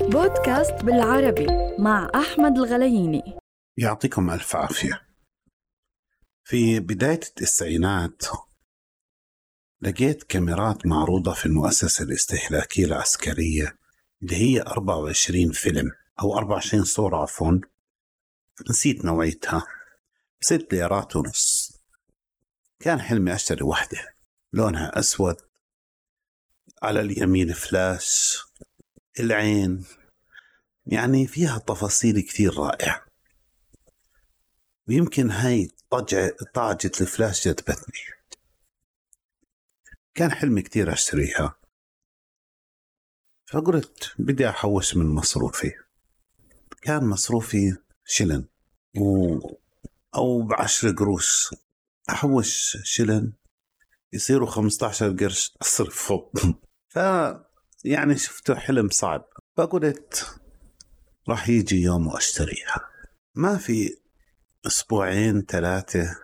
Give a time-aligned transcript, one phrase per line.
[0.00, 1.46] بودكاست بالعربي
[1.78, 3.38] مع أحمد الغلييني.
[3.76, 5.02] يعطيكم ألف عافية.
[6.44, 8.22] في بداية التسعينات
[9.80, 13.78] لقيت كاميرات معروضة في المؤسسة الاستهلاكية العسكرية
[14.22, 17.60] اللي هي 24 فيلم أو 24 صورة عفوا.
[18.70, 19.66] نسيت نوعيتها.
[20.40, 21.72] ست ليرات ونص.
[22.78, 24.14] كان حلمي أشتري واحدة
[24.52, 25.36] لونها أسود
[26.82, 28.38] على اليمين فلاش
[29.18, 29.84] العين.
[30.86, 33.06] يعني فيها تفاصيل كثير رائعة.
[34.88, 35.70] ويمكن هاي
[36.54, 38.20] طاجة الفلاش جذبتني
[40.14, 41.54] كان حلمي كثير أشتريها.
[43.46, 45.72] فقلت بدي أحوش من مصروفي.
[46.82, 48.44] كان مصروفي شلن
[48.96, 49.38] و
[50.14, 51.54] أو بعشر قروش.
[52.10, 53.32] أحوش شلن
[54.12, 56.30] يصيروا 15 قرش أصرفهم.
[56.94, 56.98] ف
[57.84, 59.24] يعني شفته حلم صعب.
[59.56, 60.40] فقلت
[61.28, 62.80] راح يجي يوم وأشتريها.
[63.34, 63.96] ما في
[64.66, 66.16] أسبوعين ثلاثة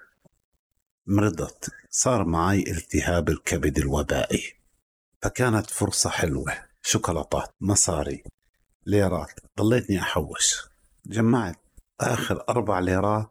[1.06, 1.70] مرضت.
[1.90, 4.52] صار معي التهاب الكبد الوبائي.
[5.22, 6.52] فكانت فرصة حلوة.
[6.82, 8.22] شوكولاتات مصاري
[8.86, 9.40] ليرات.
[9.58, 10.56] ضليتني أحوش.
[11.06, 11.56] جمعت
[12.00, 13.30] آخر أربع ليرات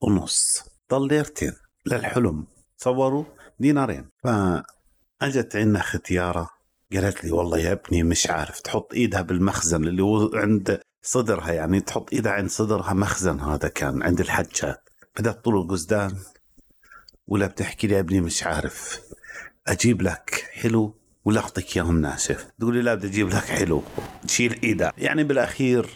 [0.00, 0.64] ونص.
[0.90, 1.52] ضل ليرتين
[1.86, 2.46] للحلم.
[2.78, 3.24] تصوروا
[3.60, 4.08] دينارين.
[4.24, 6.57] فأجت عنا ختيارة.
[6.92, 11.80] قالت لي والله يا ابني مش عارف تحط إيدها بالمخزن اللي هو عند صدرها يعني
[11.80, 16.16] تحط إيدها عند صدرها مخزن هذا كان عند الحجات بدأت طول القزدان.
[17.26, 19.00] ولا بتحكي لي يا ابني مش عارف.
[19.66, 20.94] أجيب لك حلو
[21.24, 23.82] ولا أعطيك إياهم ناشف؟ تقول لي لا بدي أجيب لك حلو.
[24.26, 24.92] تشيل إيدها.
[24.98, 25.88] يعني بالأخير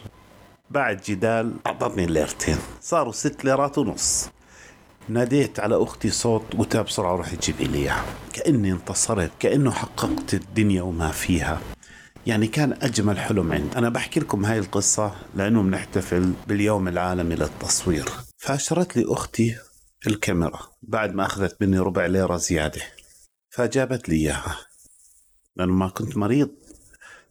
[0.70, 2.56] بعد جدال أعطتني الليرتين.
[2.80, 4.28] صاروا ست ليرات ونص.
[5.08, 10.34] ناديت على أختي صوت قلت لها بسرعة روحي جيبي لي اياها كأني انتصرت كأنه حققت
[10.34, 11.60] الدنيا وما فيها.
[12.26, 13.78] يعني كان أجمل حلم عندي.
[13.78, 18.08] أنا بحكي لكم هاي القصة لأنه بنحتفل باليوم العالمي للتصوير.
[18.38, 19.56] فأشرت لي أختي
[20.06, 20.60] الكاميرا.
[20.82, 22.82] بعد ما أخذت مني ربع ليرة زيادة.
[23.50, 24.58] فجابت لي إياها.
[25.56, 26.50] لأنه ما كنت مريض.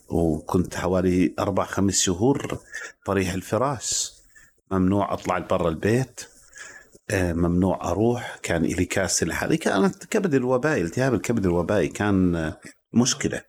[0.10, 2.60] وكنت حوالي أربع خمس شهور
[3.06, 4.12] طريح الفراش.
[4.72, 6.31] ممنوع أطلع برا البيت.
[7.14, 8.40] ممنوع أروح.
[8.44, 9.58] كان لي كاس لحالي.
[9.58, 12.60] كانت كبد الوبائي التهاب الكبد الوبائي كان آه،
[12.94, 13.42] مشكلة.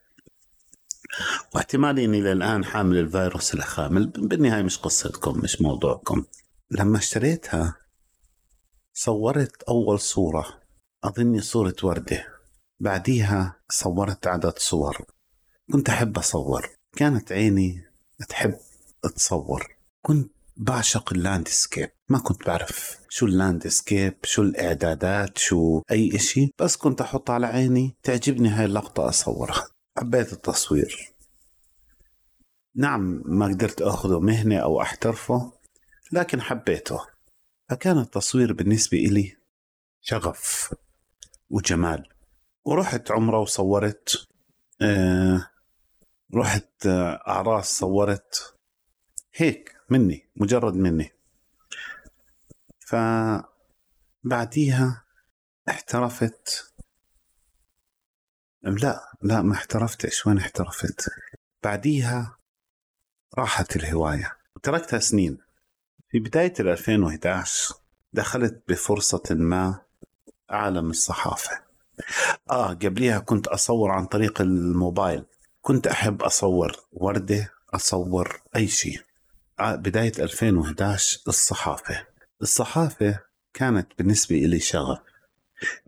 [1.55, 4.07] واحتمال إني للآن حامل الفيروس الخامل.
[4.07, 6.25] بالنهاية مش قصتكم مش موضوعكم.
[6.71, 7.77] لما اشتريتها
[8.95, 10.47] صورت أول صورة
[11.05, 12.27] أظني صورة وردة.
[12.81, 15.05] بعديها صورت عدد صور.
[15.73, 16.69] كنت أحب أصور.
[16.97, 17.85] كانت عيني
[18.29, 18.55] تحب
[19.17, 19.77] تصور.
[20.03, 21.91] كنت بعشق ال landscape.
[22.09, 26.53] ما كنت بعرف شو ال landscape شو الإعدادات شو أي إشي.
[26.59, 29.69] بس كنت أحط على عيني تعجبني هاي اللقطة أصورها.
[29.99, 31.12] حبيت التصوير.
[32.75, 35.53] نعم ما قدرت أخذه مهنة أو أحترفه
[36.12, 37.01] لكن حبيته.
[37.71, 39.37] فكان التصوير بالنسبة إلي
[40.01, 40.75] شغف
[41.51, 42.09] وجمال.
[42.65, 44.27] ورحت عمرة وصورت
[44.83, 45.49] آه
[46.35, 48.55] رحت آه، أعراس صورت.
[49.35, 49.73] هيك.
[49.93, 51.13] مني مجرد مني.
[54.25, 55.05] فبعديها
[55.69, 56.73] احترفت.
[58.63, 60.27] لا لا ما احترفتش.
[60.27, 61.11] وين احترفت؟
[61.63, 62.39] بعديها
[63.39, 64.37] راحت الهواية.
[64.57, 65.39] وتركتها سنين.
[66.09, 67.75] في بداية 2011
[68.13, 69.81] دخلت بفرصة ما
[70.51, 71.63] عالم الصحافة.
[72.51, 75.25] آه قبليها كنت أصور عن طريق الموبايل.
[75.61, 79.01] كنت أحب أصور وردة أصور أي شيء.
[79.71, 82.06] بداية 2011 الصحافة.
[82.43, 83.21] الصحافة
[83.55, 84.99] كانت بالنسبة إلي شغف.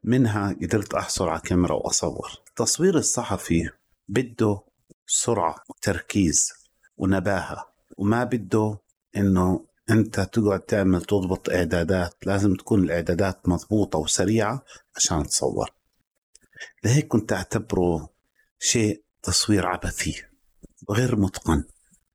[0.04, 2.30] منها قدرت أحصل على كاميرا وأصور.
[2.48, 3.70] التصوير الصحفي
[4.08, 4.60] بده
[5.06, 6.52] سرعة وتركيز
[6.96, 8.78] ونباهة وما بده
[9.16, 12.14] إنه أنت تقعد تعمل تضبط إعدادات.
[12.26, 14.64] لازم تكون الإعدادات مضبوطة وسريعة
[14.96, 15.70] عشان تصور.
[16.84, 18.08] لهيك كنت أعتبره
[18.58, 20.22] شيء تصوير عبثي
[20.90, 21.64] غير متقن.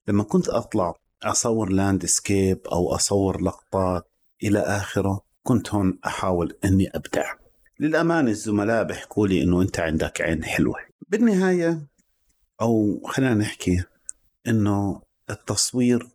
[0.07, 4.11] لما كنت أطلع أصور لاندسكيب أو أصور لقطات
[4.43, 7.33] إلى آخره كنت هون أحاول إني أبدع.
[7.79, 10.75] للامانه الزملاء بيحكوا لي إنه أنت عندك عين حلوة.
[11.09, 11.87] بالنهاية
[12.61, 13.83] أو خلينا نحكي
[14.47, 16.07] إنه التصوير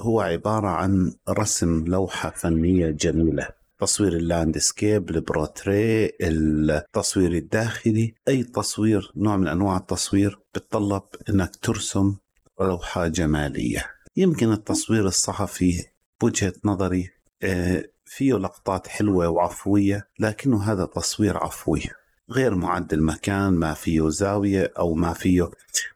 [0.00, 3.48] هو عبارة عن رسم لوحة فنية جميلة.
[3.78, 11.56] تصوير ال landscape ال portrait التصوير الداخلي أي تصوير نوع من أنواع التصوير بتطلب إنك
[11.56, 12.16] ترسم
[12.60, 13.84] لوحة جمالية.
[14.16, 15.84] يمكن التصوير الصحفي
[16.20, 17.10] بوجهة نظري
[17.42, 21.82] آه، فيه لقطات حلوة وعفوية لكنه هذا تصوير عفوي.
[22.30, 25.50] غير معد المكان ما فيه زاوية أو ما فيه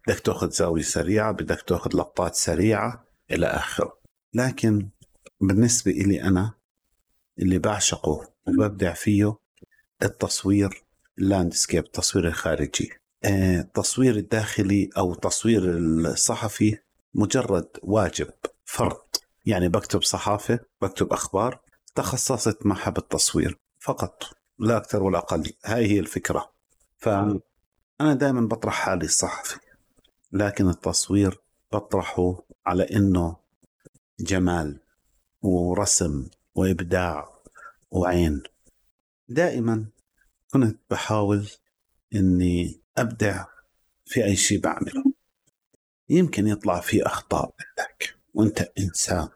[0.07, 3.99] بدك تأخذ زاوية سريعة بدك تأخذ لقطات سريعة إلى آخره.
[4.35, 4.89] لكن
[5.41, 6.53] بالنسبة إلي أنا
[7.39, 9.37] اللي بعشقه وببدع فيه
[10.03, 10.83] التصوير
[11.19, 12.93] اللاندسكيب التصوير الخارجي.
[13.25, 16.79] آه، التصوير الداخلي أو تصوير الصحفي
[17.17, 18.31] مجرد واجب
[18.65, 19.01] فرض.
[19.47, 21.61] يعني بكتب صحافة بكتب أخبار
[21.95, 24.23] تخصصت معها بالتصوير فقط
[24.59, 25.53] لا أكثر ولا أقل.
[25.65, 26.53] هاي هي الفكرة.
[26.99, 29.59] فأنا دائما بطرح حالي الصحفي
[30.33, 31.41] لكن التصوير
[31.73, 33.37] بطرحه على إنه
[34.21, 34.81] جمال
[35.43, 37.29] ورسم وإبداع
[37.91, 38.43] وعين.
[39.29, 39.87] دائما
[40.53, 41.49] كنت بحاول
[42.15, 43.45] إني أبدع
[44.05, 45.16] في أي شيء بعمله.
[46.09, 49.29] يمكن يطلع في أخطاء عندك وأنت إنسان.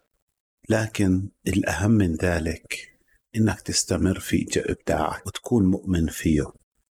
[0.68, 2.98] لكن الأهم من ذلك
[3.36, 6.52] إنك تستمر في إبداعك وتكون مؤمن فيه.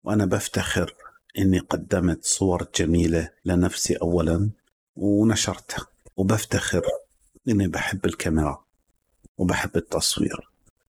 [0.04, 0.94] وأنا بفتخر
[1.38, 4.50] إني قدمت صور جميلة لنفسي أولا
[4.96, 5.86] ونشرتها.
[6.16, 6.82] وبفتخر
[7.48, 8.64] إني بحب الكاميرا
[9.38, 10.50] وبحب التصوير.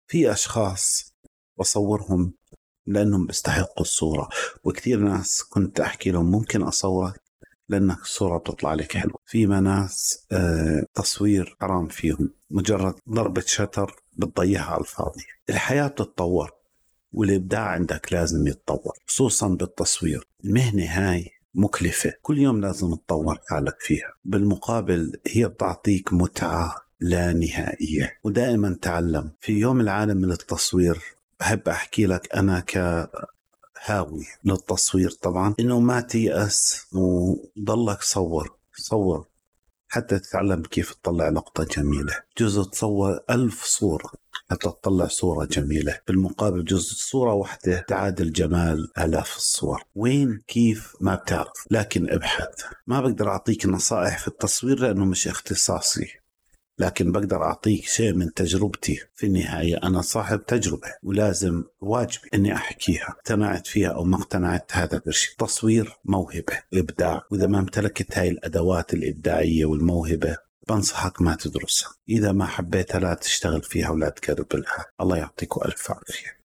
[0.07, 1.13] في أشخاص
[1.59, 2.33] بصورهم
[2.87, 4.29] لأنهم بيستحقوا الصورة
[4.63, 7.22] وكثير ناس كنت أحكي لهم ممكن أصورك
[7.69, 9.18] لأنك الصورة بتطلع لك حلوة.
[9.25, 12.33] في ناس آه تصوير حرام فيهم.
[12.51, 15.24] مجرد ضربة شتر بتضيعها على الفاضي.
[15.50, 16.51] الحياة بتتطور
[17.12, 20.27] والإبداع عندك لازم يتطور خصوصا بالتصوير.
[20.45, 22.13] المهنة هاي مكلفة.
[22.21, 24.13] كل يوم لازم تطور حالك فيها.
[24.25, 28.19] بالمقابل هي بتعطيك متعة لا نهائية.
[28.24, 29.31] ودائما تعلم.
[29.39, 31.01] في يوم العالم للتصوير
[31.39, 32.60] بحب أحكي لك أنا
[33.85, 35.56] كهاوي للتصوير طبعا.
[35.59, 39.27] إنه ما تيأس وضلك صور صور
[39.88, 42.13] حتى تتعلم كيف تطلع لقطة جميلة.
[42.38, 44.12] جزء تصور ألف صورة
[44.50, 46.00] حتى تطلع صورة جميلة.
[46.07, 49.83] بالمقابل جزء صورة واحدة تعادل جمال آلاف الصور.
[49.95, 51.68] وين؟ كيف؟ ما بتعرف.
[51.71, 52.63] لكن ابحث.
[52.88, 56.22] ما بقدر أعطيك نصائح في التصوير لأنه مش اختصاصي.
[56.83, 63.09] لكن بقدر أعطيك شيء من تجربتي في النهاية أنا صاحب تجربة ولازم واجبي أني أحكيها.
[63.09, 67.21] اقتنعت فيها أو ما اقتنعت هذا برشي تصوير موهبة إبداع.
[67.31, 70.38] وإذا ما امتلكت هاي الأدوات الإبداعية والموهبة
[70.69, 71.89] بنصحك ما تدرسها.
[72.09, 74.86] إذا ما حبيتها لا تشتغل فيها ولا تقرب لها.
[75.01, 76.38] الله يعطيكم ألف عافية.